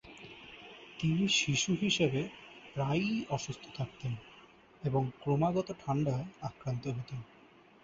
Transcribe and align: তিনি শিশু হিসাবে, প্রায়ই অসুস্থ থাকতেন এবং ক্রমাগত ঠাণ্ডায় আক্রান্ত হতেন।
তিনি 0.99 1.23
শিশু 1.39 1.71
হিসাবে, 1.81 2.21
প্রায়ই 2.73 3.25
অসুস্থ 3.29 3.63
থাকতেন 3.77 4.13
এবং 4.83 5.01
ক্রমাগত 5.21 5.67
ঠাণ্ডায় 5.79 6.25
আক্রান্ত 6.41 6.83
হতেন। 6.87 7.19